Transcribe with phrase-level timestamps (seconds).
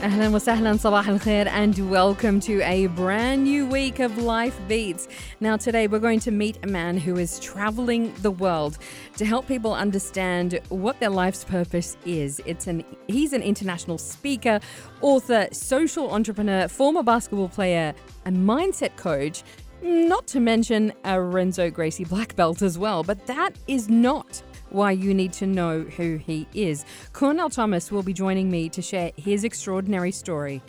[0.00, 5.08] Ahlan wa sabah al khair, and welcome to a brand new week of Life Beats.
[5.40, 8.78] Now, today we're going to meet a man who is traveling the world
[9.16, 12.40] to help people understand what their life's purpose is.
[12.46, 14.60] It's an he's an international speaker,
[15.00, 17.94] author, social entrepreneur, former basketball player,
[18.26, 19.42] a mindset coach,
[19.82, 23.02] not to mention a Renzo Gracie black belt as well.
[23.02, 26.84] But that is not why you need to know who he is.
[27.12, 30.62] Cornell Thomas will be joining me to share his extraordinary story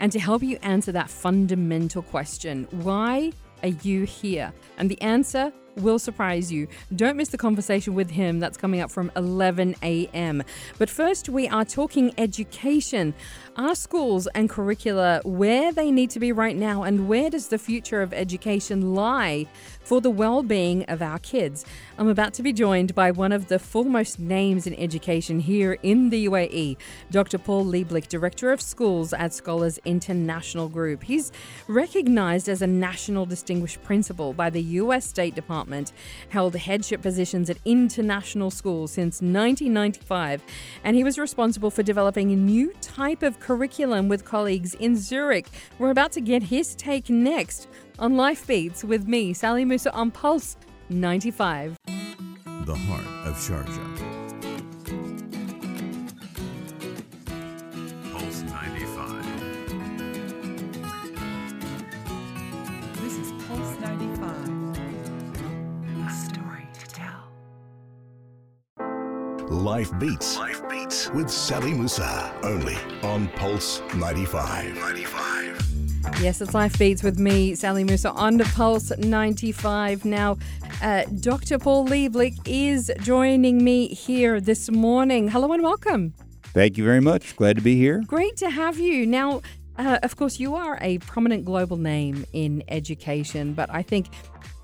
[0.00, 4.52] and to help you answer that fundamental question why are you here?
[4.78, 6.68] And the answer will surprise you.
[6.94, 8.40] Don't miss the conversation with him.
[8.40, 10.42] That's coming up from 11 a.m.
[10.78, 13.14] But first, we are talking education.
[13.56, 16.82] Are schools and curricula where they need to be right now?
[16.82, 19.46] And where does the future of education lie
[19.80, 21.64] for the well being of our kids?
[21.98, 26.10] I'm about to be joined by one of the foremost names in education here in
[26.10, 26.76] the UAE,
[27.10, 27.38] Dr.
[27.38, 31.02] Paul Lieblich, Director of Schools at Scholars International Group.
[31.02, 31.32] He's
[31.68, 35.06] recognized as a National Distinguished Principal by the U.S.
[35.06, 35.65] State Department,
[36.28, 40.42] held headship positions at international schools since 1995,
[40.84, 45.48] and he was responsible for developing a new type of curriculum with colleagues in Zurich.
[45.78, 50.10] We're about to get his take next on Life Beats with me, Sally Mousa on
[50.10, 50.56] Pulse
[50.88, 51.76] 95.
[51.86, 54.15] The heart of Sharjah.
[69.50, 70.36] Life Beats.
[70.38, 72.32] Life Beats with Sally Mousa.
[72.42, 74.74] Only on Pulse 95.
[74.74, 76.20] 95.
[76.20, 80.04] Yes, it's Life Beats with me, Sally Mousa, on the Pulse 95.
[80.04, 80.36] Now,
[80.82, 81.60] uh, Dr.
[81.60, 85.28] Paul Lieblich is joining me here this morning.
[85.28, 86.12] Hello and welcome.
[86.46, 87.36] Thank you very much.
[87.36, 88.02] Glad to be here.
[88.04, 89.06] Great to have you.
[89.06, 89.42] Now,
[89.78, 94.06] uh, of course, you are a prominent global name in education, but I think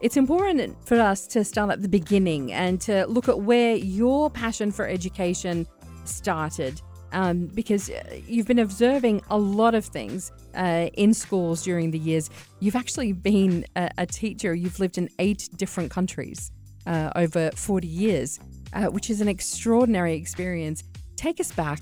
[0.01, 4.31] it's important for us to start at the beginning and to look at where your
[4.31, 5.67] passion for education
[6.05, 6.81] started.
[7.15, 11.99] Um, because uh, you've been observing a lot of things uh, in schools during the
[11.99, 12.31] years.
[12.61, 16.53] You've actually been a, a teacher, you've lived in eight different countries
[16.87, 18.41] uh, over 40 years,
[18.73, 20.85] uh, which is an extraordinary experience.
[21.17, 21.81] Take us back.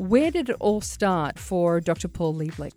[0.00, 2.08] Where did it all start for Dr.
[2.08, 2.72] Paul Lieblich?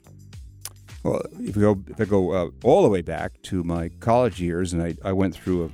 [1.03, 4.41] Well, if we go, if I go uh, all the way back to my college
[4.41, 5.69] years, and I, I went through a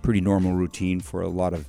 [0.00, 1.68] pretty normal routine for a lot of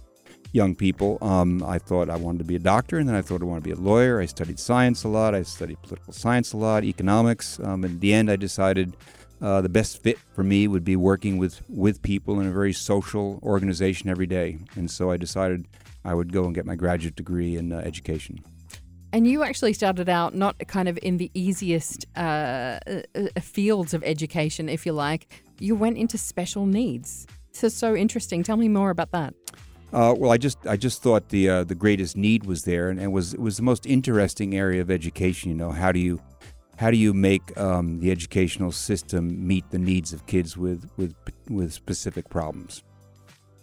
[0.53, 1.17] young people.
[1.21, 3.65] Um, I thought I wanted to be a doctor, and then I thought I wanted
[3.65, 4.21] to be a lawyer.
[4.21, 5.35] I studied science a lot.
[5.35, 7.59] I studied political science a lot, economics.
[7.59, 8.95] Um, in the end, I decided
[9.41, 12.71] uh, the best fit for me would be working with with people in a very
[12.71, 14.59] social organization every day.
[14.77, 15.67] And so I decided
[16.05, 18.39] I would go and get my graduate degree in uh, education.
[19.15, 22.19] And you actually started out not kind of in the easiest uh,
[22.85, 25.41] uh, uh, fields of education, if you like.
[25.57, 27.25] You went into special needs.
[27.63, 28.43] Is so interesting.
[28.43, 29.33] Tell me more about that.
[29.93, 32.99] Uh, well, I just I just thought the uh, the greatest need was there, and
[33.01, 35.49] it was it was the most interesting area of education.
[35.49, 36.19] You know, how do you
[36.75, 41.15] how do you make um, the educational system meet the needs of kids with with
[41.49, 42.83] with specific problems?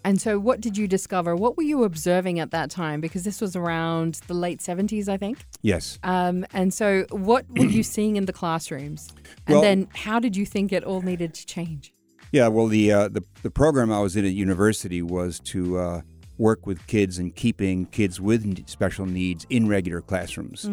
[0.05, 1.37] And so, what did you discover?
[1.37, 3.01] What were you observing at that time?
[3.01, 5.39] Because this was around the late 70s, I think.
[5.63, 5.99] Yes.
[6.03, 9.09] Um, and so, what were you seeing in the classrooms?
[9.47, 11.93] And Well- then, how did you think it all needed to change?
[12.33, 12.49] Yeah.
[12.49, 16.01] Well, the uh, the the program I was in at university was to uh,
[16.39, 20.65] work with kids and keeping kids with special needs in regular classrooms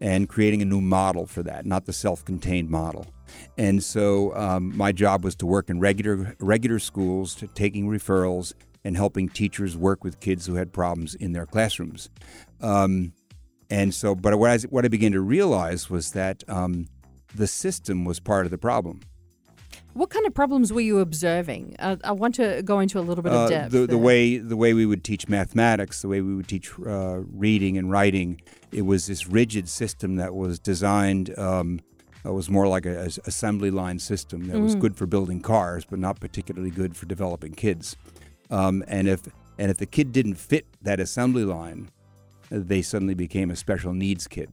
[0.00, 3.06] and creating a new model for that, not the self-contained model.
[3.58, 8.54] And so um, my job was to work in regular regular schools, to taking referrals
[8.84, 12.10] and helping teachers work with kids who had problems in their classrooms.
[12.60, 13.12] Um,
[13.70, 16.86] and so, but what I, what I began to realize was that um,
[17.34, 19.00] the system was part of the problem.
[19.94, 21.76] What kind of problems were you observing?
[21.78, 23.72] Uh, I want to go into a little bit of Uh, depth.
[23.72, 27.20] the, the way the way we would teach mathematics, the way we would teach uh,
[27.30, 28.40] reading and writing,
[28.72, 31.38] it was this rigid system that was designed.
[31.38, 31.80] Um,
[32.24, 35.84] it was more like a, a assembly line system that was good for building cars,
[35.84, 37.96] but not particularly good for developing kids.
[38.52, 39.20] Um, and if
[39.58, 41.90] and if the kid didn't fit that assembly line,
[42.50, 44.50] they suddenly became a special needs kid.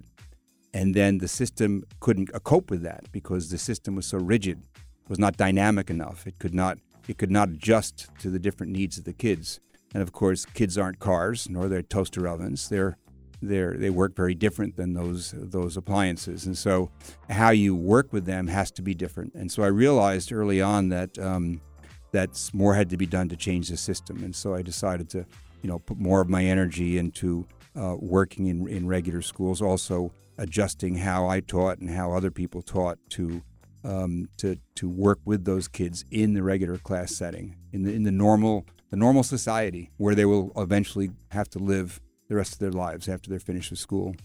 [0.73, 4.61] and then the system couldn't uh, cope with that because the system was so rigid,
[5.07, 6.27] was not dynamic enough.
[6.27, 9.59] It could not it could not adjust to the different needs of the kids.
[9.93, 12.69] And of course, kids aren't cars nor they're toaster ovens.
[12.69, 12.97] They're
[13.41, 16.91] they're, they work very different than those those appliances, and so
[17.29, 19.33] how you work with them has to be different.
[19.33, 21.61] And so I realized early on that um,
[22.11, 25.25] that more had to be done to change the system, and so I decided to,
[25.61, 27.45] you know, put more of my energy into
[27.75, 32.61] uh, working in, in regular schools, also adjusting how I taught and how other people
[32.61, 33.41] taught to
[33.83, 38.03] um, to to work with those kids in the regular class setting, in the in
[38.03, 42.59] the normal the normal society where they will eventually have to live the rest of
[42.59, 44.15] their lives after they're finished with school.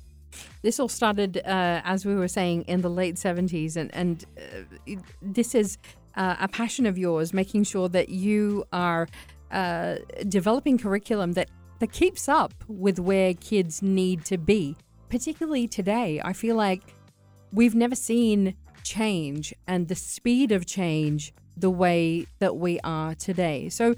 [0.62, 5.00] This all started, uh, as we were saying, in the late 70s, and, and uh,
[5.22, 5.78] this is
[6.16, 9.08] uh, a passion of yours, making sure that you are
[9.50, 9.96] uh,
[10.28, 11.48] developing curriculum that,
[11.80, 14.76] that keeps up with where kids need to be,
[15.08, 16.20] particularly today.
[16.24, 16.82] I feel like
[17.52, 23.68] we've never seen change and the speed of change the way that we are today.
[23.68, 23.94] So,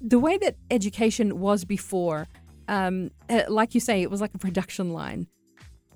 [0.00, 2.28] the way that education was before,
[2.68, 5.26] um, uh, like you say, it was like a production line.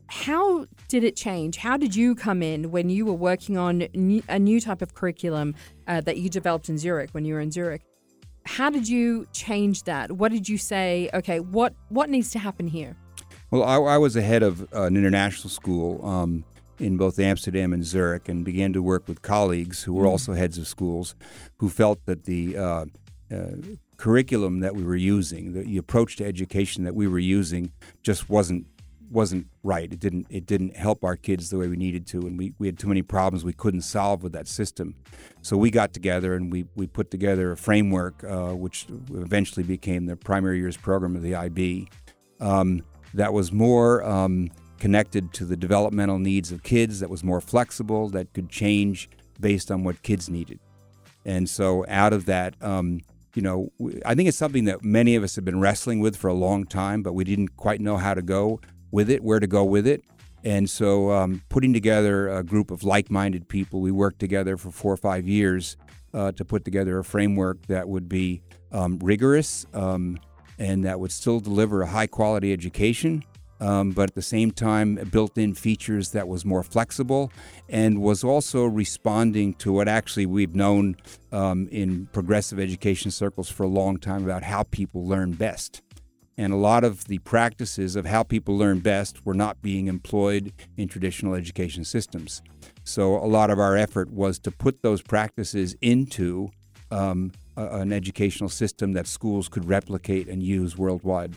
[0.08, 1.58] How did it change?
[1.58, 4.94] How did you come in when you were working on new, a new type of
[4.94, 5.54] curriculum
[5.86, 7.82] uh, that you developed in Zurich when you were in Zurich?
[8.46, 10.12] How did you change that?
[10.12, 11.10] What did you say?
[11.12, 12.96] Okay, what what needs to happen here?
[13.50, 16.44] Well, I, I was a head of uh, an international school um,
[16.78, 20.10] in both Amsterdam and Zurich, and began to work with colleagues who were mm.
[20.10, 21.14] also heads of schools,
[21.58, 22.84] who felt that the uh,
[23.30, 23.46] uh,
[23.98, 27.72] curriculum that we were using, the, the approach to education that we were using,
[28.02, 28.64] just wasn't
[29.10, 29.92] wasn't right.
[29.92, 32.66] It didn't it didn't help our kids the way we needed to, and we, we
[32.66, 34.94] had too many problems we couldn't solve with that system.
[35.42, 40.06] So we got together and we, we put together a framework, uh, which eventually became
[40.06, 41.88] the primary years program of the IB,
[42.40, 42.82] um,
[43.14, 48.08] that was more um, connected to the developmental needs of kids, that was more flexible,
[48.10, 49.08] that could change
[49.40, 50.58] based on what kids needed.
[51.24, 53.00] And so out of that, um,
[53.34, 53.70] you know,
[54.04, 56.64] I think it's something that many of us have been wrestling with for a long
[56.64, 58.60] time, but we didn't quite know how to go
[58.90, 60.02] with it, where to go with it.
[60.44, 64.70] And so, um, putting together a group of like minded people, we worked together for
[64.70, 65.76] four or five years
[66.14, 68.42] uh, to put together a framework that would be
[68.72, 70.18] um, rigorous um,
[70.58, 73.24] and that would still deliver a high quality education.
[73.60, 77.32] Um, but at the same time, built in features that was more flexible
[77.68, 80.96] and was also responding to what actually we've known
[81.32, 85.82] um, in progressive education circles for a long time about how people learn best
[86.38, 90.52] and a lot of the practices of how people learn best were not being employed
[90.76, 92.40] in traditional education systems.
[92.84, 96.50] So a lot of our effort was to put those practices into
[96.92, 101.34] um, a, an educational system that schools could replicate and use worldwide.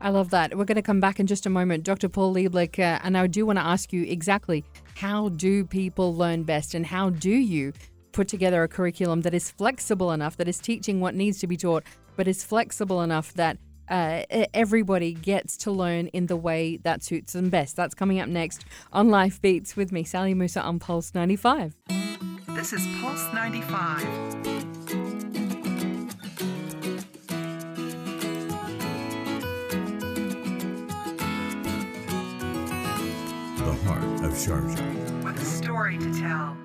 [0.00, 0.56] I love that.
[0.56, 2.08] We're going to come back in just a moment, Dr.
[2.08, 4.64] Paul Lieblich, uh, and I do want to ask you exactly
[4.96, 7.72] how do people learn best, and how do you
[8.12, 11.56] put together a curriculum that is flexible enough, that is teaching what needs to be
[11.56, 11.84] taught,
[12.16, 14.22] but is flexible enough that uh,
[14.54, 17.76] everybody gets to learn in the way that suits them best.
[17.76, 21.74] That's coming up next on Life Beats with me, Sally Mousa on Pulse 95.
[22.48, 24.00] This is Pulse 95.
[33.56, 35.24] The heart of Sharjah.
[35.24, 36.56] With a story to tell.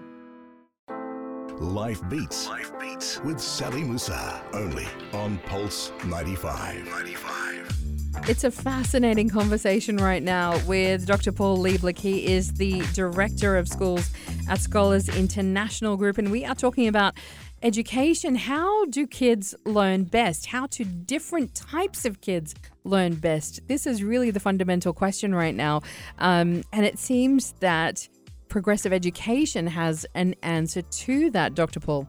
[1.60, 2.48] Life Beats.
[2.48, 4.42] Life With Sally Mousa.
[4.54, 6.84] Only on Pulse 95.
[6.86, 8.28] 95.
[8.28, 11.32] It's a fascinating conversation right now with Dr.
[11.32, 12.00] Paul Lieblich.
[12.00, 14.10] He is the Director of Schools
[14.50, 17.14] at Scholars International Group, and we are talking about
[17.62, 18.34] education.
[18.34, 20.48] How do kids learn best?
[20.48, 23.60] How do different types of kids learn best?
[23.68, 25.84] This is really the fundamental question right now.
[26.18, 28.08] Um, and it seems that
[28.50, 31.80] progressive education has an answer to that, Dr.
[31.80, 32.08] Paul.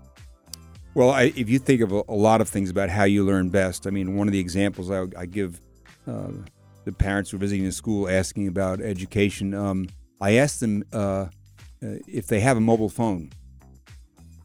[0.98, 3.50] Well, I, if you think of a, a, lot of things about how you learn
[3.50, 5.60] best, I mean, one of the examples I, I give
[6.08, 6.32] uh,
[6.84, 9.86] the parents who are visiting the school asking about education, um,
[10.20, 11.28] I ask them uh, uh,
[11.80, 13.30] if they have a mobile phone.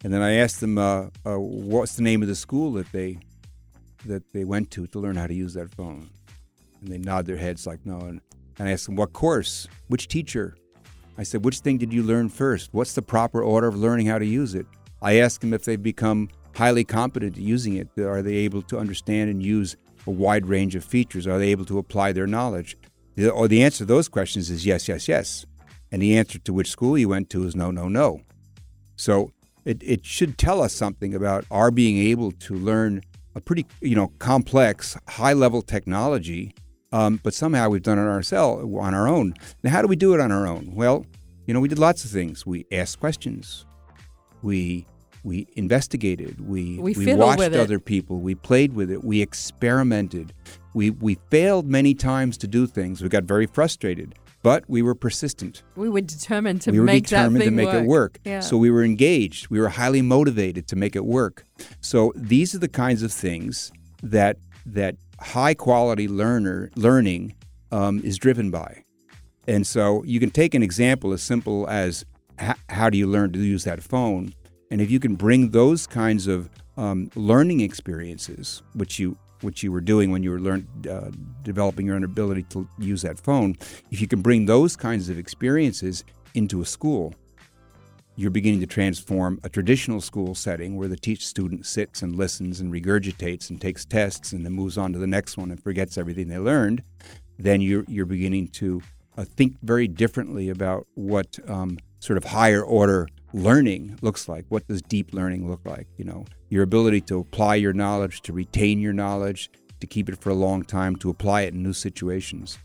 [0.03, 3.17] And then I ask them uh, uh, what's the name of the school that they
[4.05, 6.07] that they went to to learn how to use that phone.
[6.81, 7.97] And they nod their heads like no.
[7.97, 8.21] And,
[8.59, 10.55] and I ask them what course, which teacher,
[11.17, 12.75] I said, which thing did you learn first?
[12.75, 14.67] What's the proper order of learning how to use it?
[15.01, 17.89] I asked them if they've become highly competent at using it.
[17.97, 19.75] Are they able to understand and use
[20.07, 21.27] a wide range of features?
[21.27, 22.77] Are they able to apply their knowledge?
[23.15, 25.45] The, or the answer to those questions is yes, yes, yes.
[25.91, 28.21] And the answer to which school you went to is no, no, no.
[28.95, 29.31] So
[29.65, 33.01] it, it should tell us something about our being able to learn
[33.35, 36.53] a pretty you know complex high level technology
[36.93, 39.33] Um, but somehow we've done it ourselves on our own.
[39.63, 40.73] Now, how do we do it on our own?
[40.75, 41.07] Well,
[41.47, 42.45] you know, we did lots of things.
[42.45, 43.65] We asked questions.
[44.43, 44.85] We
[45.23, 46.47] we investigated.
[46.47, 48.19] We We fiddled watched other people.
[48.19, 49.03] We played with it.
[49.03, 50.33] We experimented.
[50.73, 53.01] We we failed many times to do things.
[53.01, 55.63] We got very frustrated, but we were persistent.
[55.75, 57.83] We were determined to we were make determined that to make work.
[57.83, 58.19] it work.
[58.25, 58.39] Yeah.
[58.41, 59.49] So we were engaged.
[59.49, 61.45] We were highly motivated to make it work.
[61.79, 67.35] So these are the kinds of things that that high quality learner learning
[67.71, 68.83] um, is driven by.
[69.47, 72.05] And so you can take an example as simple as
[72.69, 74.33] how do you learn to use that phone?
[74.73, 79.71] And if you can bring those kinds of um, learning experiences, which you which you
[79.71, 81.11] were doing when you were learn, uh,
[81.43, 83.55] developing your own ability to use that phone,
[83.91, 86.03] if you can bring those kinds of experiences
[86.33, 87.13] into a school,
[88.15, 92.59] you're beginning to transform a traditional school setting where the teach student sits and listens
[92.59, 95.99] and regurgitates and takes tests and then moves on to the next one and forgets
[95.99, 96.81] everything they learned.
[97.37, 98.81] Then you're you're beginning to
[99.19, 104.45] uh, think very differently about what um, sort of higher order learning looks like.
[104.49, 105.87] What does deep learning look like?
[105.97, 109.49] You know, your ability to apply your knowledge, to retain your knowledge,
[109.81, 112.57] to keep it for a long time, to apply it in new situations.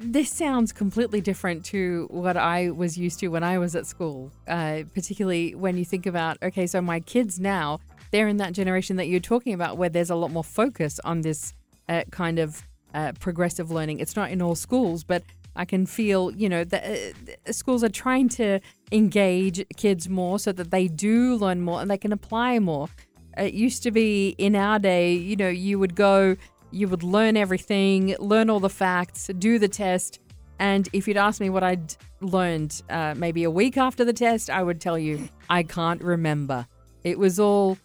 [0.00, 4.30] This sounds completely different to what I was used to when I was at school,
[4.46, 7.80] uh, particularly when you think about, okay, so my kids now,
[8.12, 11.22] they're in that generation that you're talking about where there's a lot more focus on
[11.22, 11.54] this
[11.88, 12.62] uh, kind of
[12.94, 13.98] uh, progressive learning.
[13.98, 15.22] It's not in all schools, but
[15.56, 18.60] I can feel, you know, that uh, schools are trying to
[18.92, 22.88] engage kids more so that they do learn more and they can apply more.
[23.36, 26.36] It used to be in our day, you know, you would go,
[26.70, 30.20] you would learn everything, learn all the facts, do the test.
[30.58, 34.48] And if you'd asked me what I'd learned uh, maybe a week after the test,
[34.48, 36.66] I would tell you, I can't remember.
[37.04, 37.78] It was all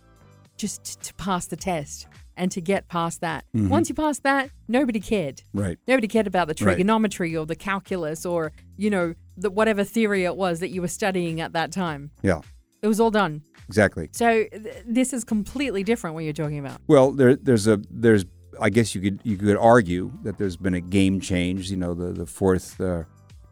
[0.57, 2.07] just to pass the test
[2.37, 3.45] and to get past that.
[3.53, 5.43] Once you passed that, nobody cared.
[5.53, 5.77] Right.
[5.87, 6.73] Nobody cared about the Right.
[6.75, 10.87] trigonometry or the calculus or, you know, the, whatever theory it was that you were
[10.87, 12.11] studying at that time.
[12.21, 12.41] Yeah.
[12.81, 13.43] It was all done.
[13.67, 14.09] Exactly.
[14.11, 16.79] So th- this is completely different what you're talking about.
[16.87, 18.25] Well, there, there's a there's
[18.59, 21.71] I guess you could you could argue that there's been a game change.
[21.71, 23.03] You know, the the fourth uh,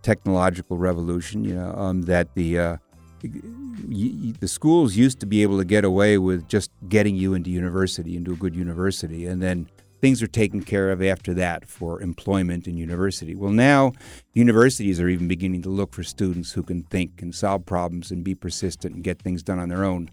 [0.01, 1.43] technological revolution.
[1.43, 2.77] You know, um, that the uh,
[3.21, 8.15] the schools used to be able to get away with just getting you into university,
[8.15, 9.67] into a good university, and then
[10.01, 13.35] things are taken care of after that for employment in university.
[13.35, 13.93] Well, now
[14.33, 18.23] universities are even beginning to look for students who can think and solve problems and
[18.23, 20.09] be persistent and get things done on their own.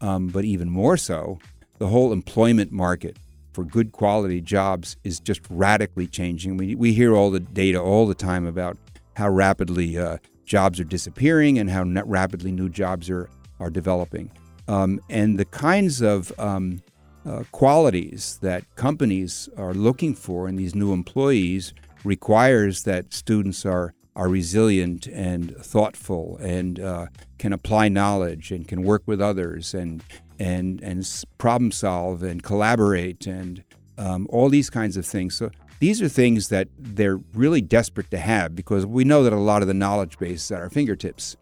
[0.00, 1.38] Um, but even more so,
[1.78, 3.16] the whole employment market
[3.52, 6.56] for good quality jobs is just radically changing.
[6.56, 8.76] We, we hear all the data all the time about
[9.16, 13.28] how rapidly uh, jobs are disappearing and how rapidly new jobs are,
[13.60, 14.30] are developing.
[14.66, 16.82] Um, and the kinds of um,
[17.24, 21.74] uh, qualities that companies are looking for in these new employees
[22.04, 27.06] requires that students are are resilient and thoughtful and uh,
[27.38, 30.02] can apply knowledge and can work with others and
[30.40, 33.62] and and problem solve and collaborate and
[33.96, 35.36] um, all these kinds of things.
[35.36, 35.50] So
[35.80, 39.62] these are things that they're really desperate to have because we know that a lot
[39.62, 41.36] of the knowledge base is at our fingertips.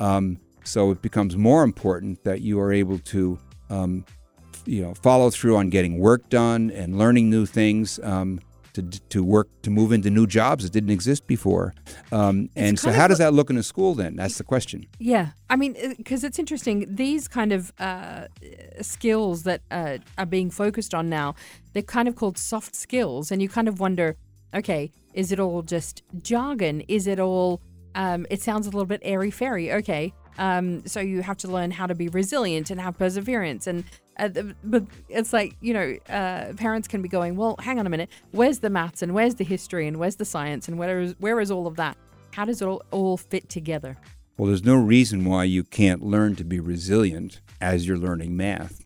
[0.00, 3.38] Um, so it becomes more important that you are able to,
[3.70, 4.04] um,
[4.64, 8.00] you know, follow through on getting work done and learning new things.
[8.02, 8.40] Um,
[8.82, 11.74] to, to work to move into new jobs that didn't exist before,
[12.12, 13.94] um, and so how does that look in a school?
[13.94, 14.86] Then that's the question.
[14.98, 16.86] Yeah, I mean, because it's interesting.
[16.94, 18.26] These kind of uh,
[18.82, 21.34] skills that uh, are being focused on now,
[21.72, 24.16] they're kind of called soft skills, and you kind of wonder,
[24.54, 26.82] okay, is it all just jargon?
[26.88, 27.60] Is it all?
[27.94, 29.72] Um, it sounds a little bit airy fairy.
[29.72, 33.84] Okay, um, so you have to learn how to be resilient and have perseverance, and
[34.18, 37.90] the- but it's like you know, uh, parents can be going, well, hang on a
[37.90, 41.14] minute, where's the maths and where's the history and where's the science and where is
[41.18, 41.96] where is all of that?
[42.32, 43.96] How does it all, all fit together?
[44.38, 48.84] Well, there's no reason why you can't learn to be resilient as you're learning math.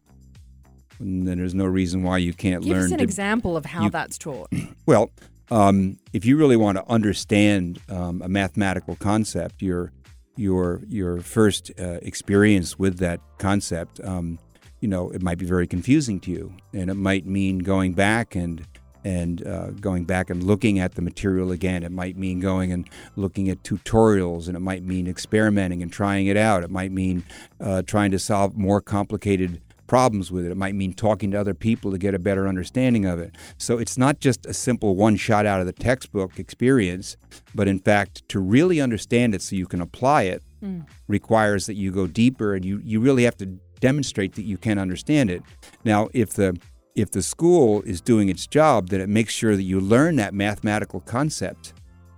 [1.01, 3.05] And then there's no reason why you can't Give learn us an to.
[3.05, 4.49] example of how you- that's taught.
[4.87, 5.11] Well,
[5.51, 9.93] um, if you really want to understand um, a mathematical concept, your
[10.37, 14.39] your your first uh, experience with that concept, um,
[14.81, 18.35] you know, it might be very confusing to you, and it might mean going back
[18.35, 18.67] and
[19.03, 21.83] and uh, going back and looking at the material again.
[21.83, 26.27] It might mean going and looking at tutorials, and it might mean experimenting and trying
[26.27, 26.63] it out.
[26.63, 27.25] It might mean
[27.61, 30.53] uh, trying to solve more complicated problems with it.
[30.53, 33.35] It might mean talking to other people to get a better understanding of it.
[33.59, 37.17] So it's not just a simple one shot out of the textbook experience,
[37.55, 40.45] but in fact, to really understand it so you can apply it
[41.09, 44.79] requires that you go deeper and you, you really have to demonstrate that you can
[44.79, 45.43] understand it.
[45.85, 46.59] Now, if the
[46.95, 50.35] if the school is doing its job, then it makes sure that you learn that
[50.35, 51.73] mathematical concept.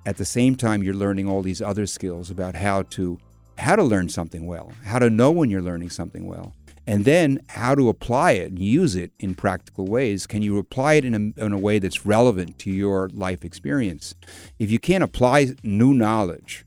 [0.05, 3.19] At the same time, you're learning all these other skills about how to
[3.59, 6.55] how to learn something well, how to know when you're learning something well,
[6.87, 10.27] and then how to apply it and use it in practical ways.
[10.27, 14.15] Can you apply it in a, in a way that's relevant to your life experience?
[14.59, 16.65] If you can't apply new knowledge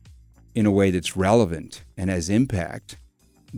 [0.54, 2.98] in a way that's relevant and has impact,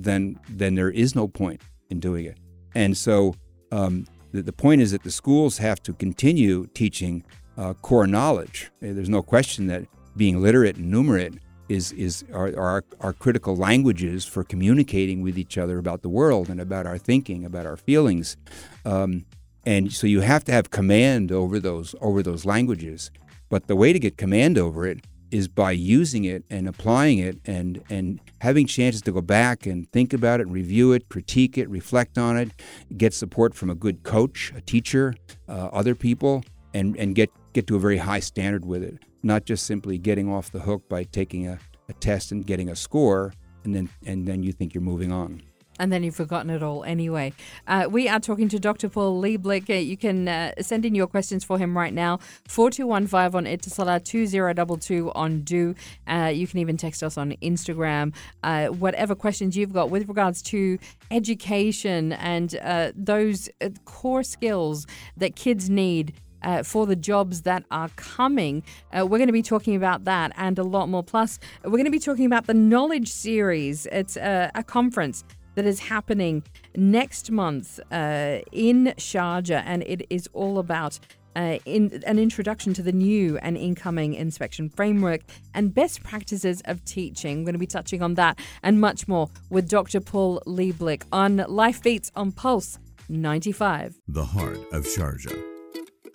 [0.04, 2.38] then then there is no point in doing it.
[2.76, 3.36] And so
[3.72, 7.24] um, the, the point is that the schools have to continue teaching
[7.58, 8.70] uh, core knowledge.
[8.82, 9.86] There's no question that
[10.16, 11.40] being literate and numerate
[11.70, 16.50] is is are, are, are critical languages for communicating with each other about the world
[16.50, 18.38] and about our thinking, about our feelings.
[18.86, 19.26] Um,
[19.66, 23.12] and so you have to have command over those over those languages.
[23.50, 25.00] But the way to get command over it
[25.32, 29.92] is by using it and applying it and and having chances to go back and
[29.92, 32.52] think about it, review it, critique it, reflect on it,
[32.98, 35.16] get support from a good coach, a teacher,
[35.48, 36.44] uh, other people,
[36.74, 38.98] and and get get to a very high standard with it.
[39.24, 42.76] Not just simply getting off the hook by taking a, a test and getting a
[42.76, 45.42] score, and then and then you think you're moving on
[45.80, 47.34] and then you've forgotten it all anyway.
[47.68, 48.90] Uh, we are talking to Dr.
[48.90, 49.70] Paul Lieblich.
[49.70, 52.20] Uh, you can uh, send in your questions for him right now.
[52.48, 55.76] 4215 on Etisalat, 2022 on du.
[56.08, 58.14] Uh, you can even text us on Instagram.
[58.44, 60.78] Uh, whatever questions you've got with regards to
[61.12, 63.50] education and uh, those
[63.86, 68.64] core skills that kids need uh, for the jobs that are coming.
[68.98, 71.04] Uh, we're going to be talking about that and a lot more.
[71.04, 73.86] Plus, we're going to be talking about the Knowledge Series.
[73.88, 75.24] It's uh, a conference
[75.58, 76.44] that is happening
[76.76, 81.00] next month uh, in Sharjah, and it is all about
[81.36, 85.22] uh, in an introduction to the new and incoming inspection framework
[85.56, 87.40] and best practices of teaching.
[87.40, 90.00] We're going to be touching on that and much more with Dr.
[90.00, 92.78] Paul Lieblich on Life Beats on Pulse
[93.10, 94.00] 95.
[94.08, 95.42] The heart of Sharjah.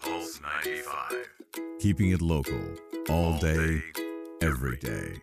[0.00, 1.30] Pulse 95.
[1.80, 2.62] Keeping it local
[3.08, 3.82] all day,
[4.40, 5.20] every day.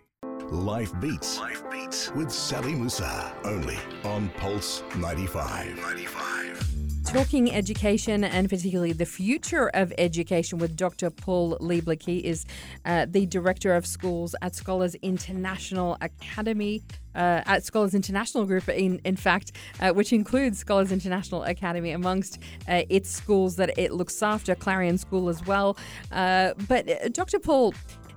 [0.50, 1.40] Life Beats.
[1.40, 1.69] Life
[2.13, 3.33] With Sally Mousa.
[3.45, 5.77] Only on Pulse 95.
[5.77, 7.05] 95.
[7.05, 11.09] Talking education and particularly the future of education with Dr.
[11.09, 12.03] Paul Lieblich.
[12.03, 12.46] He is
[12.83, 16.83] uh, the Director of Schools at Scholars International Academy,
[17.15, 22.39] uh, at Scholars International Group, in, in fact, uh, which includes Scholars International Academy amongst
[22.68, 25.77] uh, its schools that it looks after, Clarion School as well.
[26.11, 27.39] Uh, but uh, Dr.
[27.39, 27.74] Paul,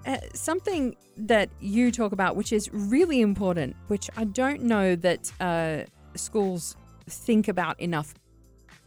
[0.07, 5.33] uh, something that you talk about, which is really important, which I don't know that
[5.41, 5.85] uh,
[6.17, 6.77] schools
[7.09, 8.15] think about enough,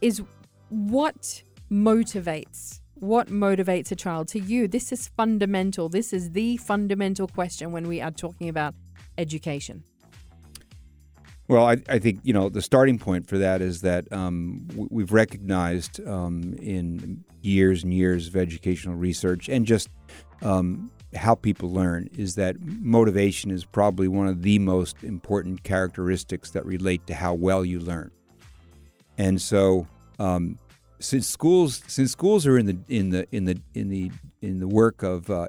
[0.00, 0.22] is
[0.68, 4.66] what motivates what motivates a child to you.
[4.66, 5.88] This is fundamental.
[5.88, 8.74] This is the fundamental question when we are talking about
[9.18, 9.84] education.
[11.48, 15.12] Well, I, I, think you know the starting point for that is that um, we've
[15.12, 19.88] recognized um, in years and years of educational research and just
[20.42, 26.50] um, how people learn is that motivation is probably one of the most important characteristics
[26.50, 28.10] that relate to how well you learn.
[29.18, 29.86] And so,
[30.18, 30.58] um,
[30.98, 34.10] since schools since schools are in the in the in the in the
[34.42, 35.48] in the work of uh,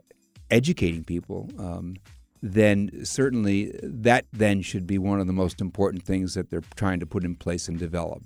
[0.49, 1.95] educating people, um,
[2.41, 6.99] then certainly that then should be one of the most important things that they're trying
[6.99, 8.23] to put in place and develop.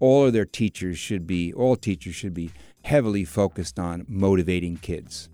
[0.00, 2.50] All of their teachers should be all teachers should be
[2.82, 5.28] heavily focused on motivating kids.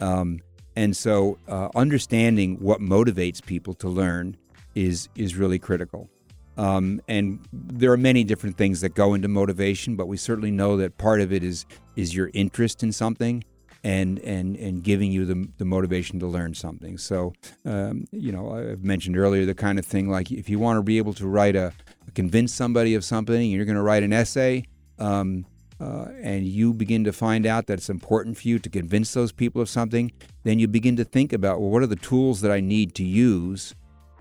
[0.00, 0.40] Um,
[0.76, 4.36] and so, uh, understanding what motivates people to learn
[4.74, 6.08] is is really critical.
[6.56, 10.76] Um, and there are many different things that go into motivation, but we certainly know
[10.76, 13.44] that part of it is is your interest in something,
[13.82, 16.98] and and and giving you the, the motivation to learn something.
[16.98, 17.32] So,
[17.64, 20.82] um, you know, I've mentioned earlier the kind of thing like if you want to
[20.82, 21.72] be able to write a
[22.14, 24.64] convince somebody of something, you're going to write an essay.
[24.98, 25.46] Um,
[25.80, 29.32] uh, and you begin to find out that it's important for you to convince those
[29.32, 30.12] people of something,
[30.44, 33.04] then you begin to think about, well, what are the tools that I need to
[33.04, 33.74] use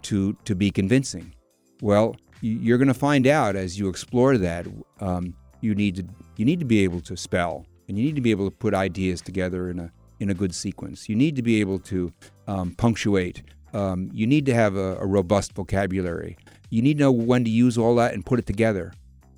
[0.04, 1.34] to to be convincing?
[1.82, 4.68] Well, you're going to find out as you explore that.
[5.00, 6.06] Um, you need to
[6.38, 8.74] you need to be able to spell, and you need to be able to put
[8.74, 11.08] ideas together in a in a good sequence.
[11.08, 12.12] You need to be able to
[12.48, 13.44] um, punctuate.
[13.74, 16.38] Um, you need to have a, a robust vocabulary.
[16.70, 18.94] You need to know when to use all that and put it together.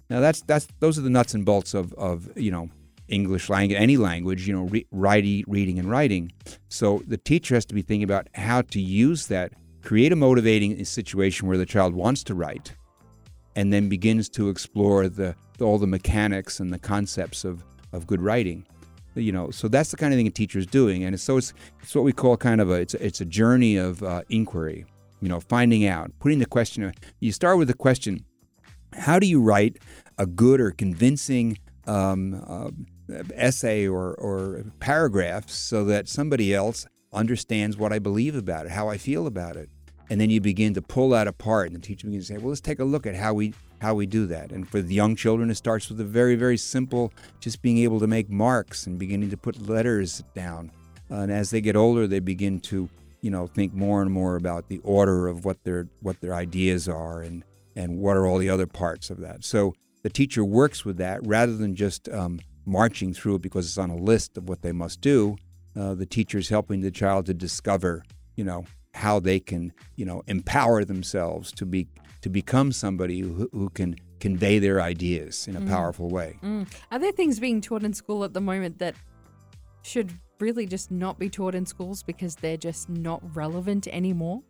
[0.10, 2.70] Now that's that's those are the nuts and bolts of of you know
[3.08, 6.32] English language, any language, you know, re- writing, reading, and writing.
[6.70, 10.84] So the teacher has to be thinking about how to use that, create a motivating
[10.86, 12.76] situation where the child wants to write,
[13.56, 18.22] and then begins to explore the all the mechanics and the concepts of of good
[18.22, 18.66] writing.
[19.16, 21.54] You know, so that's the kind of thing a teacher is doing, and so it's
[21.82, 24.86] it's what we call kind of a it's it's a journey of uh, inquiry.
[25.22, 26.94] You know, finding out, putting the question.
[27.20, 28.26] You start with the question
[28.98, 29.78] how do you write
[30.18, 32.70] a good or convincing um, uh,
[33.34, 38.90] essay or, or paragraphs so that somebody else understands what I believe about it, how
[38.90, 39.70] I feel about it.
[40.10, 42.50] And then you begin to pull that apart, and the teacher begins to say, "Well,
[42.50, 45.16] let's take a look at how we how we do that." And for the young
[45.16, 49.00] children, it starts with a very very simple, just being able to make marks and
[49.00, 50.72] beginning to put letters down.
[51.10, 52.88] and as they get older, they begin to
[53.22, 56.88] you know think more and more about the order of what their what their ideas
[56.88, 57.44] are and
[57.76, 59.44] and what are all the other parts of that.
[59.44, 59.74] So
[60.06, 63.90] the teacher works with that rather than just um, marching through it because it's on
[63.90, 65.36] a list of what they must do.
[65.76, 68.04] Uh, the teacher is helping the child to discover,
[68.36, 68.64] you know,
[68.94, 71.88] how they can, you know, empower themselves to be
[72.22, 76.38] to become somebody who, who can convey their ideas in a powerful way.
[76.44, 76.72] Mm.
[76.92, 78.94] Are there things being taught in school at the moment that
[79.82, 84.44] should really just not be taught in schools because they're just not relevant anymore?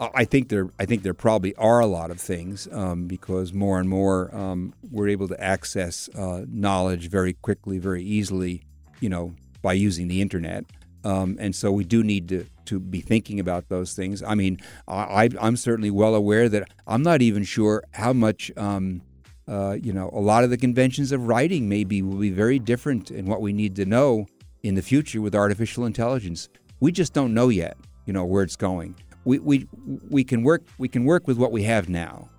[0.00, 3.80] I think there, I think there probably are a lot of things um, because more
[3.80, 8.62] and more um, we're able to access uh, knowledge very quickly, very easily,
[9.00, 10.64] you know, by using the internet.
[11.02, 14.22] Um, and so we do need to, to be thinking about those things.
[14.22, 19.02] I mean, I, I'm certainly well aware that I'm not even sure how much, um,
[19.48, 23.10] uh, you know, a lot of the conventions of writing maybe will be very different
[23.10, 24.26] in what we need to know
[24.62, 26.48] in the future with artificial intelligence.
[26.78, 28.94] We just don't know yet, you know, where it's going
[29.28, 29.68] we, we,
[30.08, 32.30] we can work we can work with what we have now.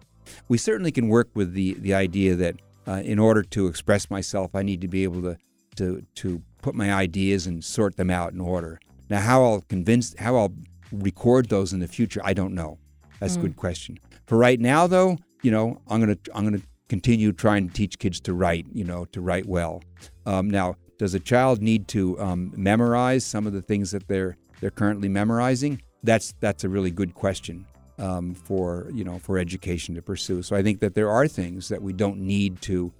[0.47, 2.55] We certainly can work with the, the idea that
[2.87, 5.37] uh, in order to express myself, I need to be able to,
[5.75, 8.79] to to put my ideas and sort them out in order.
[9.07, 10.53] Now, how I'll convince how I'll
[10.91, 12.79] record those in the future, I don't know.
[13.19, 13.99] That's a good question.
[14.25, 18.19] For right now, though, you know, I'm gonna I'm gonna continue trying to teach kids
[18.21, 18.65] to write.
[18.73, 19.83] You know, to write well.
[20.25, 24.37] Um, now, does a child need to um, memorize some of the things that they're
[24.59, 25.83] they're currently memorizing?
[26.03, 27.65] That's that's a really good question
[27.97, 30.41] um, for you know for education to pursue.
[30.41, 32.91] So I think that there are things that we don't need to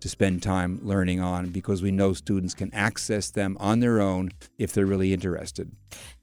[0.00, 4.30] to spend time learning on because we know students can access them on their own
[4.58, 5.72] if they're really interested.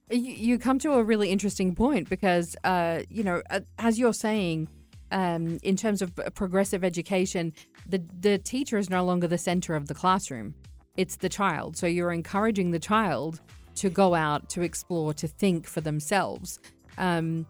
[0.10, 4.70] You, come to a really interesting point because uh, you know uh, as you're saying.
[5.12, 7.54] Um, in terms of progressive education,
[7.88, 10.56] the the teacher is no longer the center of the classroom;
[10.98, 11.78] it's the child.
[11.78, 13.40] So you're encouraging the child
[13.76, 16.60] to go out, to explore, to think for themselves.
[16.98, 17.46] Um,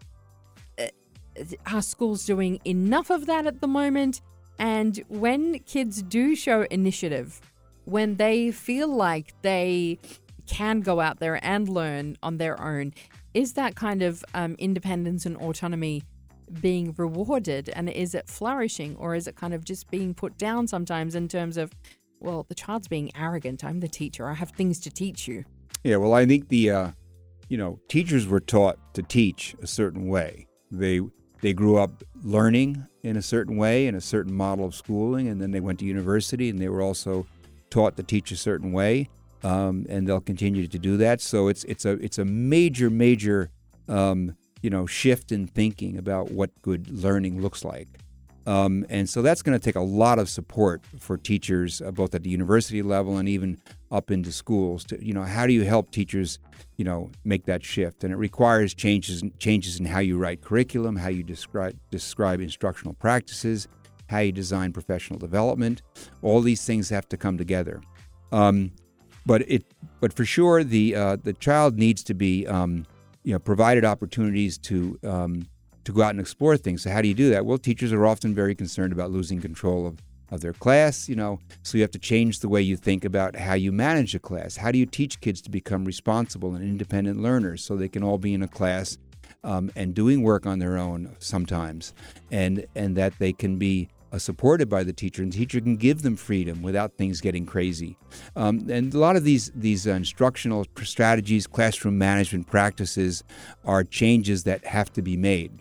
[0.78, 0.86] uh,
[1.72, 4.20] are schools doing enough of that at the moment?
[4.58, 7.40] And when kids do show initiative,
[7.84, 9.98] when they feel like they
[10.46, 12.94] can go out there and learn on their own,
[13.34, 16.02] is that kind of um, independence and autonomy
[16.60, 17.68] being rewarded?
[17.70, 21.28] And is it flourishing or is it kind of just being put down sometimes in
[21.28, 21.70] terms of,
[22.20, 23.62] well, the child's being arrogant.
[23.62, 24.26] I'm the teacher.
[24.26, 25.44] I have things to teach you.
[25.86, 26.90] Yeah, well, I think the uh,
[27.48, 30.48] you know teachers were taught to teach a certain way.
[30.72, 31.00] They
[31.42, 35.40] they grew up learning in a certain way in a certain model of schooling, and
[35.40, 37.24] then they went to university and they were also
[37.70, 39.08] taught to teach a certain way,
[39.44, 41.20] um, and they'll continue to do that.
[41.20, 43.50] So it's it's a it's a major major
[43.88, 47.86] um, you know shift in thinking about what good learning looks like.
[48.46, 52.14] Um, and so that's going to take a lot of support for teachers, uh, both
[52.14, 53.58] at the university level and even
[53.90, 54.84] up into schools.
[54.84, 56.38] To you know, how do you help teachers,
[56.76, 58.04] you know, make that shift?
[58.04, 62.94] And it requires changes changes in how you write curriculum, how you describe describe instructional
[62.94, 63.66] practices,
[64.08, 65.82] how you design professional development.
[66.22, 67.82] All these things have to come together.
[68.30, 68.70] Um,
[69.24, 69.64] but it,
[70.00, 72.86] but for sure, the uh, the child needs to be, um,
[73.24, 75.48] you know, provided opportunities to um,
[75.86, 76.82] to go out and explore things.
[76.82, 77.46] So how do you do that?
[77.46, 79.98] Well, teachers are often very concerned about losing control of,
[80.30, 83.36] of their class, you know, so you have to change the way you think about
[83.36, 84.56] how you manage a class.
[84.56, 88.18] How do you teach kids to become responsible and independent learners so they can all
[88.18, 88.98] be in a class
[89.44, 91.94] um, and doing work on their own sometimes,
[92.32, 95.76] and and that they can be uh, supported by the teacher, and the teacher can
[95.76, 97.96] give them freedom without things getting crazy.
[98.34, 103.22] Um, and a lot of these these uh, instructional strategies, classroom management practices,
[103.64, 105.52] are changes that have to be made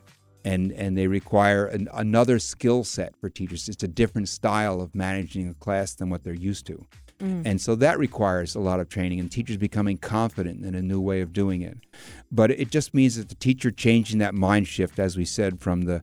[0.46, 3.68] and and they require an, another skill set for teachers.
[3.68, 6.86] It's a different style of managing a class than what they're used to.
[7.20, 7.46] Mm.
[7.46, 11.02] And so that requires a lot of training and teachers becoming confident in a new
[11.02, 11.78] way of doing it.
[12.32, 15.84] But it just means that the teacher changing that mind shift, as we said, from
[15.84, 16.02] the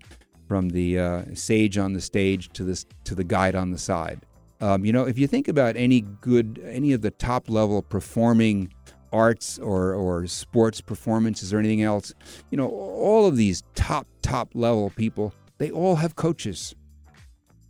[0.49, 4.27] from the uh, sage on the stage to the to the guide on the side.
[4.61, 8.73] Um, you know, if you think about any good, any of the top level performing
[9.13, 12.15] arts or, or sports performances or anything else,
[12.51, 16.75] you know, all of these top, top level people, they all have coaches.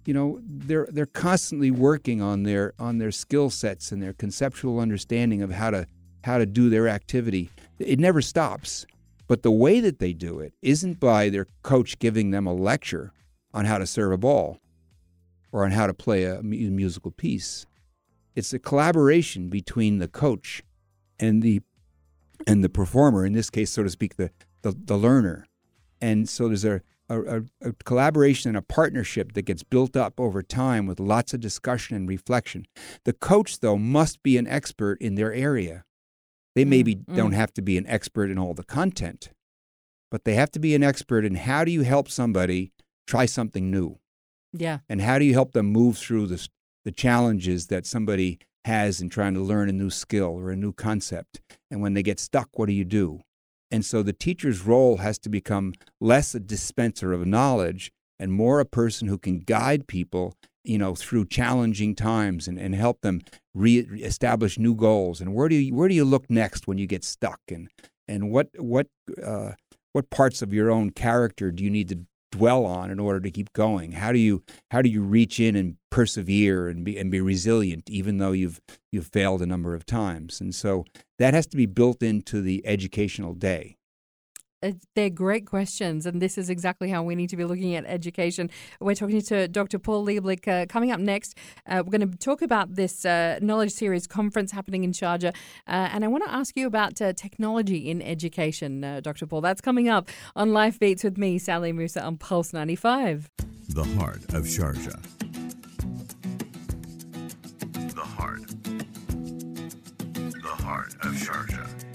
[0.07, 4.81] You know, they're they're constantly working on their on their skill sets and their conceptual
[4.81, 5.87] understanding of how to
[6.25, 7.51] how to do their activity.
[7.79, 8.87] It never stops.
[9.29, 13.13] But the way that they do it isn't by their coach giving them a lecture
[13.55, 14.59] on how to serve a ball.
[15.53, 17.67] or on how to play a musical piece.
[18.35, 20.63] It's a collaboration between the coach
[21.19, 21.61] and the
[22.47, 24.31] and the performer, in this case, so to speak, the
[24.63, 25.47] the, the learner.
[26.01, 30.43] And so there's a, a, a collaboration and a partnership that gets built up over
[30.43, 32.67] time with lots of discussion and reflection.
[33.05, 35.85] The coach, though, must be an expert in their area.
[36.57, 37.35] They maybe Mm, don't mm.
[37.37, 39.31] have to be an expert in all the content,
[40.11, 42.73] but they have to be an expert in how do you help somebody
[43.07, 43.99] try something new?
[44.55, 44.81] Yeah.
[44.89, 46.47] and how do you help them move through the,
[46.85, 50.73] the challenges that somebody has in trying to learn a new skill or a new
[50.73, 51.41] concept.
[51.71, 53.21] And when they get stuck what do you do?
[53.71, 58.61] And so the teacher's role has to become less a dispenser of knowledge and more
[58.61, 63.21] a person who can guide people you know through challenging times and, and help them
[63.55, 65.21] re-establish new goals.
[65.21, 67.41] And where do you where do you look next when you get stuck?
[67.51, 67.69] And
[68.09, 68.89] and what what
[69.25, 69.53] uh,
[69.93, 72.01] what parts of your own character do you need to
[72.33, 73.93] dwell on in order to keep going?
[73.93, 74.43] How do you
[74.73, 78.61] how do you reach in and persevere and be and be resilient even though you've
[78.91, 80.41] you've failed a number of times?
[80.41, 80.85] And so
[81.19, 83.77] that has to be built into the educational day.
[84.95, 88.49] They're great questions, and this is exactly how we need to be looking at education.
[88.81, 89.81] We're talking to Dr.
[89.81, 90.47] Paul Lieblich.
[90.47, 94.53] Uh, coming up next, uh, we're going to talk about this uh, Knowledge Series conference
[94.53, 95.35] happening in Sharjah,
[95.67, 99.27] uh, and I want to ask you about uh, technology in education, uh, Dr.
[99.27, 99.41] Paul.
[99.41, 103.31] That's coming up on Life Beats with me, Sally Mousa, on Pulse 95.
[103.71, 105.03] The heart of Sharjah.
[107.95, 108.47] The heart.
[110.43, 111.92] The heart of Sharjah.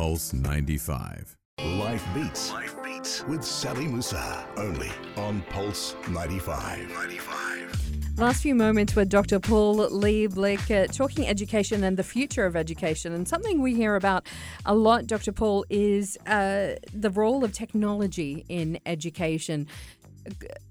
[0.00, 1.36] Pulse 95.
[1.58, 2.50] Life Beats.
[2.52, 4.46] Life Beats with Sally Mousa.
[4.56, 6.88] Only on Pulse 95.
[6.88, 8.18] 95.
[8.18, 9.38] Last few moments with Dr.
[9.38, 13.12] Paul Lieblich uh, talking education and the future of education.
[13.12, 14.24] And something we hear about
[14.64, 15.32] a lot, Dr.
[15.32, 19.66] Paul, is uh, the role of technology in education.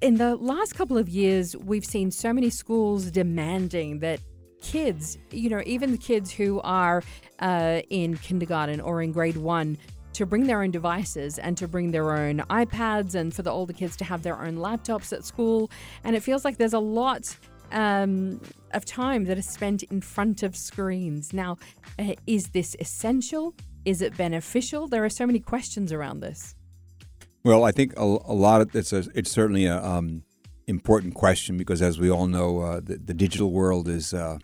[0.02, 4.22] In the last couple of years, we've seen so many schools demanding that
[4.62, 7.04] kids, you know, even the kids who are
[7.40, 9.78] uh, in kindergarten or in grade one,
[10.14, 13.72] to bring their own devices and to bring their own iPads and for the older
[13.72, 15.72] kids to have their own laptops at school.
[16.04, 17.38] And it feels like there's a lot
[17.72, 18.42] um,
[18.72, 21.32] of time that is spent in front of screens.
[21.32, 21.58] Now,
[21.98, 23.56] uh, is this essential?
[23.86, 24.88] Is it beneficial?
[24.88, 26.56] There are so many questions around this.
[27.44, 30.24] Well, I think a, a lot of it's a, it's certainly a um,
[30.70, 34.38] important question because, as we all know, uh, the, the digital world is uh,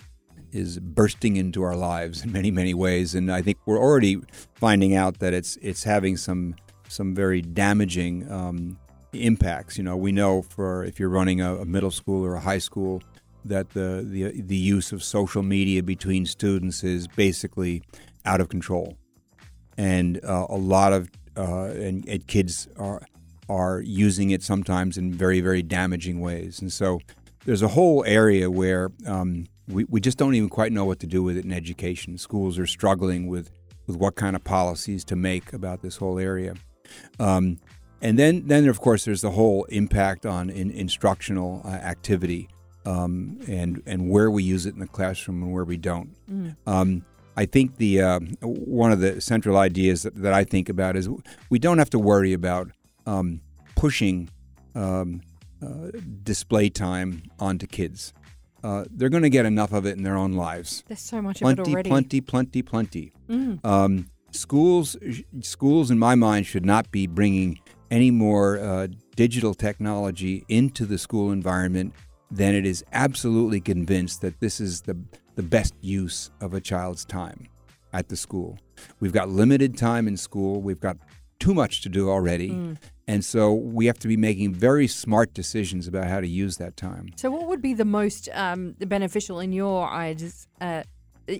[0.51, 4.21] is bursting into our lives in many many ways, and I think we're already
[4.55, 6.55] finding out that it's it's having some
[6.87, 8.77] some very damaging um,
[9.13, 9.77] impacts.
[9.77, 12.57] You know, we know for if you're running a, a middle school or a high
[12.57, 13.01] school
[13.45, 17.83] that the, the the use of social media between students is basically
[18.25, 18.97] out of control,
[19.77, 23.01] and uh, a lot of uh, and, and kids are
[23.49, 26.99] are using it sometimes in very very damaging ways, and so
[27.45, 31.07] there's a whole area where um, we we just don't even quite know what to
[31.07, 32.17] do with it in education.
[32.17, 33.51] Schools are struggling with
[33.87, 36.55] with what kind of policies to make about this whole area.
[37.19, 37.59] Um,
[38.01, 42.49] and then, then of course, there's the whole impact on in, instructional uh, activity
[42.85, 46.15] um, and and where we use it in the classroom and where we don't.
[46.67, 47.05] Um,
[47.37, 51.09] I think the uh, one of the central ideas that, that I think about is
[51.49, 52.69] we don't have to worry about
[53.05, 53.41] um,
[53.75, 54.29] pushing
[54.73, 55.21] um,
[55.61, 55.91] uh,
[56.23, 58.13] display time onto kids.
[58.63, 61.41] Uh, they're going to get enough of it in their own lives There's so much
[61.41, 61.89] of it plenty, already.
[61.89, 63.13] plenty, plenty, plenty.
[63.63, 64.97] Um, schools,
[65.41, 67.59] schools, in my mind, should not be bringing
[67.91, 71.93] any more uh, digital technology into the school environment
[72.31, 74.97] than it is absolutely convinced that this is the
[75.35, 77.47] the best use of a child's time
[77.93, 78.57] at the school.
[79.01, 80.61] We've got limited time in school.
[80.61, 80.97] We've got
[81.39, 82.77] too much to do already.
[83.07, 86.75] And so we have to be making very smart decisions about how to use that
[86.75, 87.09] time.
[87.15, 90.83] So, what would be the most um, beneficial in your eyes uh,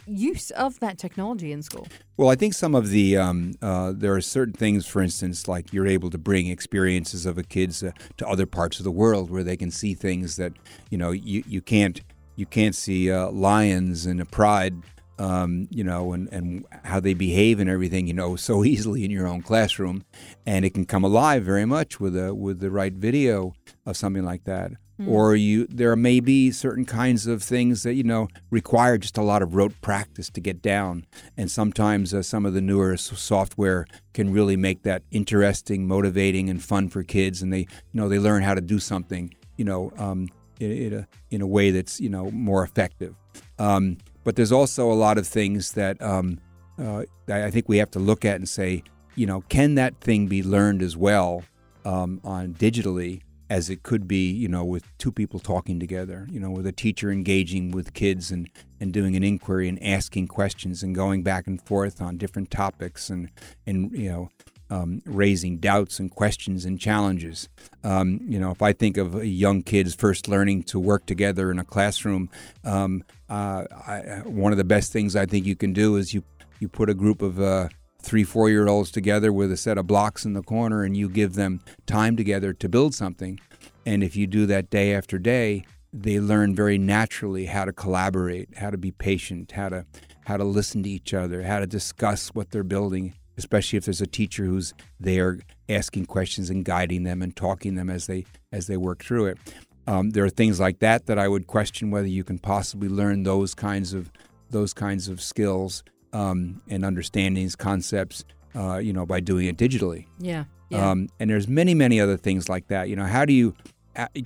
[0.06, 1.88] use of that technology in school?
[2.18, 5.74] Well, I think some of the um, uh, there are certain things, for instance, like
[5.74, 9.30] you're able to bring experiences of a kids uh, to other parts of the world
[9.30, 10.54] where they can see things that
[10.90, 12.02] you know you, you can't
[12.36, 14.76] you can't see uh, lions and a pride,
[15.20, 19.12] um, you know, and, and how they behave and everything, you know, so easily in
[19.12, 20.04] your own classroom,
[20.46, 23.54] and it can come alive very much with a with the right video
[23.86, 24.72] of something like that.
[25.08, 29.22] Or you, there may be certain kinds of things that you know require just a
[29.22, 33.88] lot of rote practice to get down, and sometimes uh, some of the newer software
[34.14, 38.20] can really make that interesting, motivating, and fun for kids, and they, you know, they
[38.20, 40.30] learn how to do something, you know, um,
[40.62, 43.16] in, in a in a way that's you know more effective.
[43.60, 46.40] Um, but there's also a lot of things that um,
[46.78, 48.84] uh, I think we have to look at and say,
[49.16, 51.44] you know, can that thing be learned as well
[51.86, 53.22] um, on digitally?
[53.50, 56.72] as it could be, you know, with two people talking together, you know, with a
[56.72, 61.46] teacher engaging with kids and, and doing an inquiry and asking questions and going back
[61.46, 63.30] and forth on different topics and,
[63.68, 64.30] and you know,
[64.72, 67.48] um, raising doubts and questions and challenges.
[67.84, 71.60] Um, you know, if I think of young kids first learning to work together in
[71.60, 72.32] a classroom,
[72.64, 76.24] um, uh, I, one of the best things I think you can do is you
[76.60, 77.68] you put a group of uh,
[78.02, 81.10] three, four year olds together with a set of blocks in the corner and you
[81.10, 83.40] give them time together to build something.
[83.86, 88.58] And if you do that day after day, they learn very naturally how to collaborate,
[88.58, 89.86] how to be patient, how to
[90.26, 94.02] how to listen to each other, how to discuss what they're building, especially if there's
[94.02, 98.68] a teacher who's there asking questions and guiding them and talking them as they as
[98.68, 99.38] they work through it.
[99.88, 103.24] Um, there are things like that that I would question whether you can possibly learn
[103.24, 104.12] those kinds of
[104.50, 108.24] those kinds of skills um, and understandings, concepts,
[108.56, 110.06] uh, you know, by doing it digitally.
[110.20, 110.46] Yeah.
[110.70, 110.92] yeah.
[110.92, 112.90] Um, and there's many, many other things like that.
[112.90, 113.54] You know, how do you,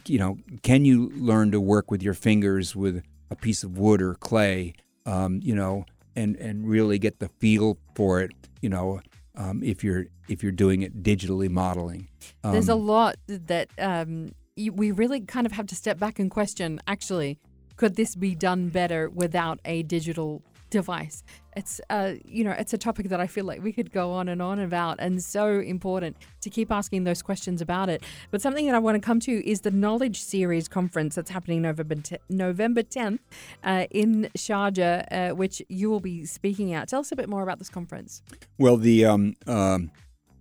[0.06, 4.02] you know, can you learn to work with your fingers with a piece of wood
[4.02, 4.74] or clay,
[5.06, 9.02] um, you know, and and really get the feel for it, you know,
[9.36, 12.08] um, if you're if you're doing it digitally modeling.
[12.44, 14.32] There's a Um, lot that um,
[14.68, 16.82] we really kind of have to step back and question.
[16.88, 17.38] Actually,
[17.78, 21.24] could this be done better without a digital device?
[21.56, 24.28] It's uh, you know, it's a topic that I feel like we could go on
[24.28, 28.04] and on about, and so important to keep asking those questions about it.
[28.32, 31.62] But something that I want to come to is the Knowledge Series conference that's happening
[31.62, 33.20] November t- November 10th
[33.64, 36.90] uh, in Sharjah, uh, which you will be speaking at.
[36.90, 38.22] Tell us a bit more about this conference.
[38.58, 39.92] Well, the um, um,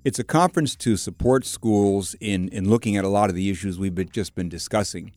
[0.08, 3.78] it's a conference to support schools in in looking at a lot of the issues
[3.78, 5.12] we've been, just been discussing,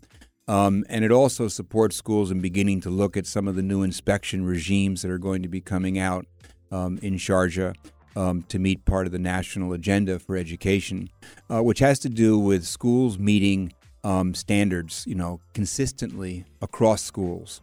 [0.49, 3.83] um, and it also supports schools in beginning to look at some of the new
[3.83, 6.25] inspection regimes that are going to be coming out
[6.73, 7.73] um, in Sharjah.
[8.13, 11.09] Um, to meet part of the national agenda for education,
[11.49, 13.71] uh, which has to do with schools meeting
[14.03, 17.61] um, standards, you know, consistently across schools.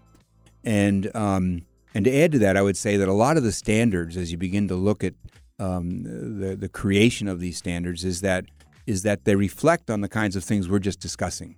[0.64, 3.52] And um, and to add to that, I would say that a lot of the
[3.52, 5.12] standards, as you begin to look at
[5.58, 6.02] um,
[6.40, 8.46] the the creation of these standards, is that
[8.86, 11.56] is that they reflect on the kinds of things we're just discussing.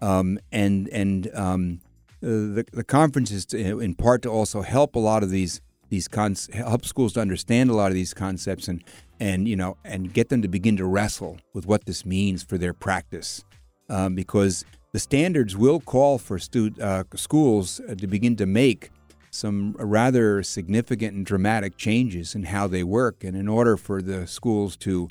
[0.00, 1.80] Um, and and um,
[2.22, 5.60] uh, the the conference is to, in part to also help a lot of these
[5.90, 6.08] these
[6.52, 8.82] help schools to understand a lot of these concepts and
[9.18, 12.56] and you know and get them to begin to wrestle with what this means for
[12.56, 13.44] their practice
[13.88, 18.90] um, because the standards will call for stu- uh, schools uh, to begin to make
[19.30, 24.26] some rather significant and dramatic changes in how they work and in order for the
[24.26, 25.08] schools to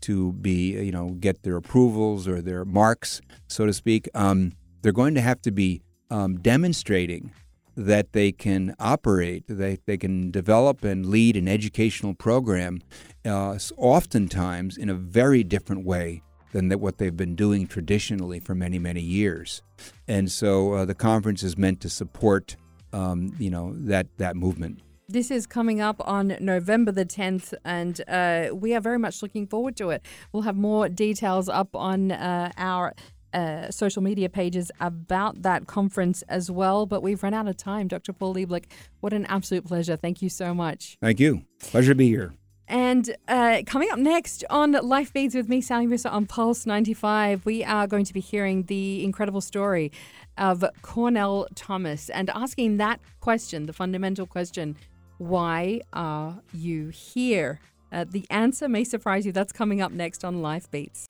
[0.00, 4.92] to be you know get their approvals or their marks so to speak um, they're
[4.92, 7.32] going to have to be um, demonstrating
[7.76, 12.82] that they can operate, they, they can develop and lead an educational program,
[13.24, 18.54] uh, oftentimes in a very different way than that what they've been doing traditionally for
[18.54, 19.62] many, many years.
[20.06, 22.56] And so uh, the conference is meant to support,
[22.92, 24.80] um, you know, that, that movement.
[25.08, 29.46] This is coming up on November the 10th, and uh, we are very much looking
[29.46, 30.06] forward to it.
[30.32, 32.94] We'll have more details up on uh, our
[33.34, 36.86] uh, social media pages about that conference as well.
[36.86, 37.88] But we've run out of time.
[37.88, 38.12] Dr.
[38.12, 38.64] Paul Lieblich,
[39.00, 39.96] what an absolute pleasure.
[39.96, 40.96] Thank you so much.
[41.00, 41.42] Thank you.
[41.60, 42.34] Pleasure to be here.
[42.68, 47.44] And uh, coming up next on Life Beats with me, Sally Mousa on Pulse 95,
[47.44, 49.92] we are going to be hearing the incredible story
[50.38, 54.76] of Cornell Thomas and asking that question, the fundamental question
[55.18, 57.60] why are you here?
[57.92, 59.30] Uh, the answer may surprise you.
[59.30, 61.06] That's coming up next on Life Beats.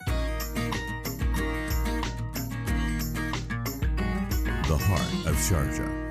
[4.68, 6.01] The heart of Sharjah.